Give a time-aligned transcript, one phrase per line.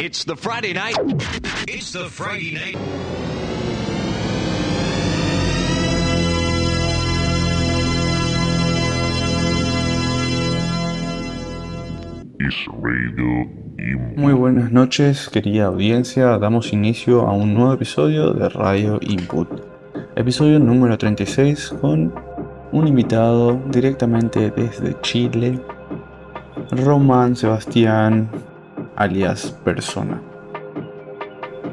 [0.00, 0.96] It's the Friday night.
[1.68, 2.78] It's the Friday night.
[14.16, 16.38] Muy buenas noches, querida audiencia.
[16.38, 19.48] Damos inicio a un nuevo episodio de Radio Input.
[20.16, 22.14] Episodio número 36 con
[22.72, 25.60] un invitado directamente desde Chile,
[26.70, 28.30] Román Sebastián,
[29.00, 30.20] alias Persona.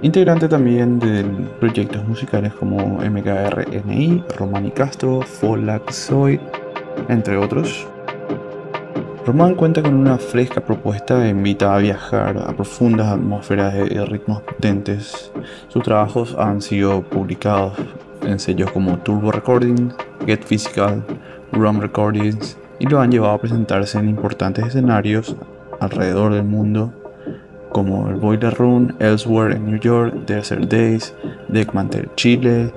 [0.02, 1.26] Integrante también de
[1.60, 6.40] proyectos musicales como MKRNI, Román y Castro, Folaxoid,
[7.10, 7.86] entre otros.
[9.26, 14.42] Román cuenta con una fresca propuesta e invita a viajar a profundas atmósferas y ritmos
[14.44, 15.30] potentes.
[15.68, 17.74] Sus trabajos han sido publicados
[18.22, 19.94] en sellos como Turbo Recordings,
[20.26, 21.04] Get Physical,
[21.52, 25.36] Rum Recordings y lo han llevado a presentarse en importantes escenarios
[25.82, 26.94] alrededor del mundo
[27.78, 31.14] como el Boiler Room, Elsewhere en New York, Desert Days,
[31.48, 32.74] Deckmantel Chile,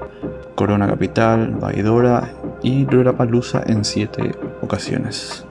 [0.55, 2.31] Corona Capital, Baidora
[2.63, 5.47] y Palusa en siete ocasiones.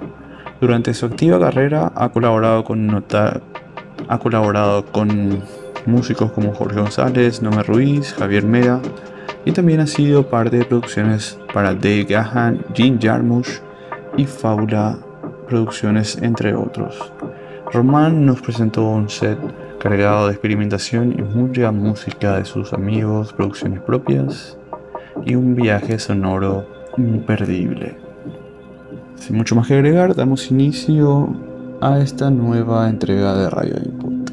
[0.61, 3.03] Durante su activa carrera ha colaborado con,
[4.07, 5.41] ha colaborado con
[5.87, 8.79] músicos como Jorge González, Nome Ruiz, Javier Mera
[9.45, 13.61] y también ha sido parte de producciones para Dave Gahan, Jean Jarmusch
[14.15, 14.99] y Faula
[15.47, 17.11] Producciones entre otros.
[17.71, 19.37] Román nos presentó un set
[19.79, 24.57] cargado de experimentación y mucha música de sus amigos, producciones propias
[25.23, 26.65] y un viaje sonoro
[26.97, 27.95] imperdible.
[29.15, 31.29] Sin mucho más que agregar, damos inicio
[31.79, 34.28] a esta nueva entrega de Radio Input.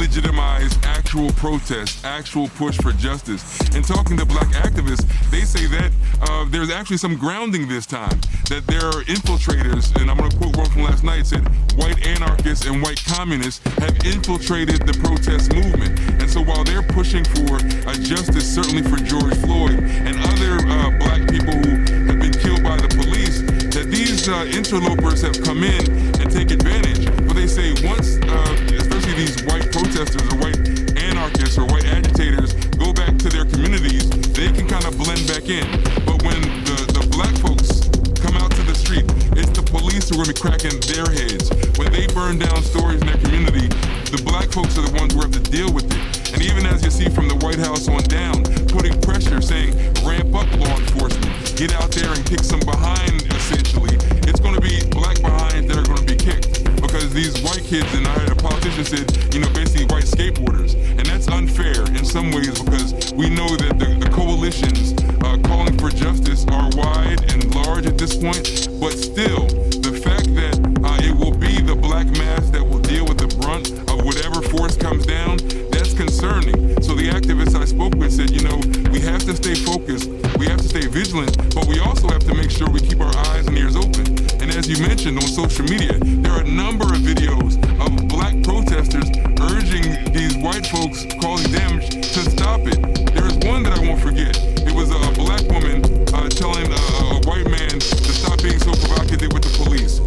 [0.00, 3.60] Delegitimize actual protest, actual push for justice.
[3.74, 5.92] And talking to black activists, they say that
[6.22, 8.18] uh, there's actually some grounding this time.
[8.48, 11.46] That there are infiltrators, and I'm going to quote one from last night, said
[11.76, 15.98] white anarchists and white communists have infiltrated the protest movement.
[16.20, 20.90] And so while they're pushing for uh, justice, certainly for George Floyd and other uh,
[20.98, 21.76] black people who
[22.08, 23.42] have been killed by the police,
[23.74, 25.86] that these uh, interlopers have come in
[26.20, 27.06] and take advantage.
[27.26, 29.69] But they say once, uh, especially these white
[30.00, 30.56] protesters or white
[30.96, 35.44] anarchists or white agitators go back to their communities, they can kind of blend back
[35.44, 35.68] in.
[36.08, 37.84] But when the, the black folks
[38.24, 39.04] come out to the street,
[39.36, 41.52] it's the police who are going to be cracking their heads.
[41.76, 43.68] When they burn down stores in their community,
[44.08, 46.32] the black folks are the ones who have to deal with it.
[46.32, 48.40] And even as you see from the White House on down,
[48.72, 51.28] putting pressure, saying ramp up law enforcement,
[51.60, 55.76] get out there and kick some behind, essentially, it's going to be black behind that
[55.76, 56.69] are going to be kicked.
[56.90, 60.74] Because these white kids, and I heard a politician said, you know, basically white skateboarders.
[60.74, 65.78] And that's unfair in some ways because we know that the, the coalitions uh, calling
[65.78, 68.66] for justice are wide and large at this point.
[68.80, 69.46] But still,
[69.86, 73.28] the fact that uh, it will be the black mass that will deal with the
[73.38, 75.36] brunt of whatever force comes down,
[75.70, 78.60] that's concerning the activists I spoke with said, you know,
[78.92, 82.34] we have to stay focused, we have to stay vigilant, but we also have to
[82.34, 84.04] make sure we keep our eyes and ears open.
[84.44, 88.36] And as you mentioned on social media, there are a number of videos of black
[88.44, 89.08] protesters
[89.48, 92.76] urging these white folks causing damage to stop it.
[93.16, 94.36] There is one that I won't forget.
[94.68, 95.80] It was a black woman
[96.12, 96.82] uh, telling a,
[97.16, 100.04] a white man to stop being so provocative with the police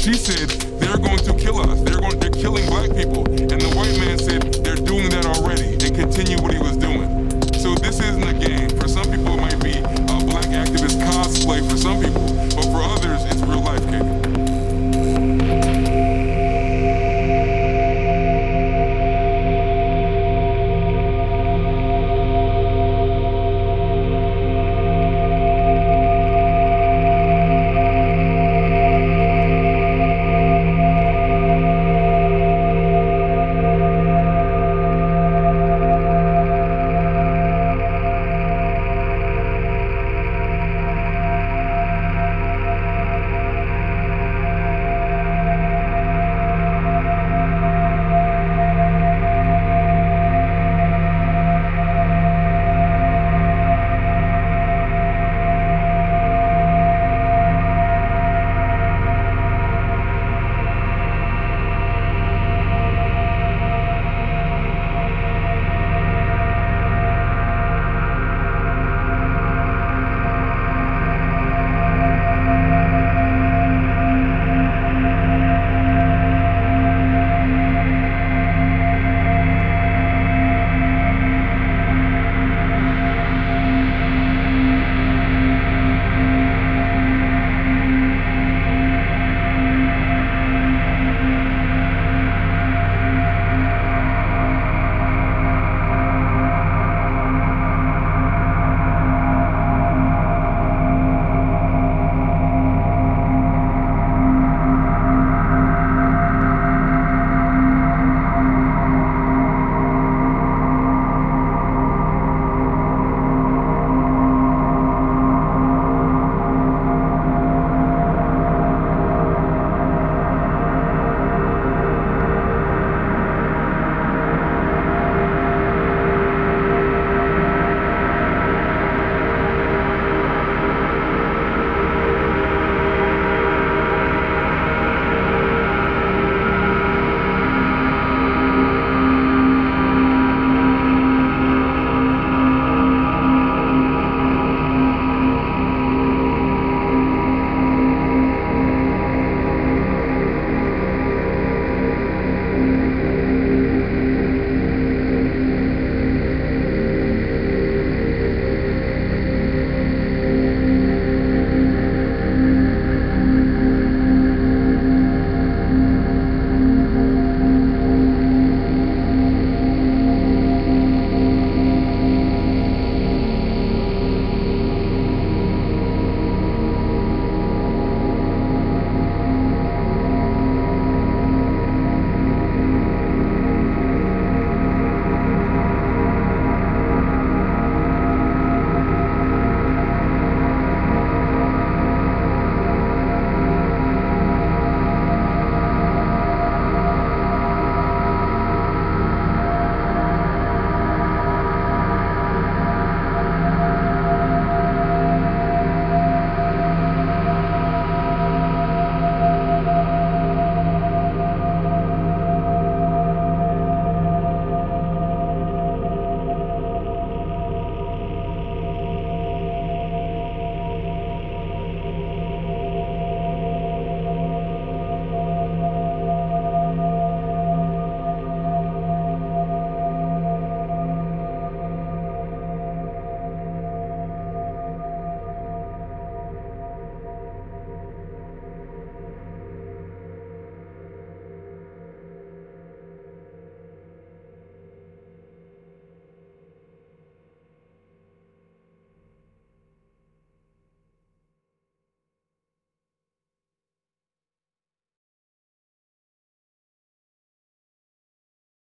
[0.00, 0.48] she said,
[0.80, 1.78] they're going to kill us.
[1.82, 3.26] They're going, they're killing black people.
[3.28, 7.28] And the white man said, they're doing that already and continue what he was doing.
[7.60, 8.29] So this isn't